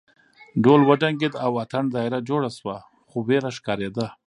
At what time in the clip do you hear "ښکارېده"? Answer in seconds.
3.57-4.07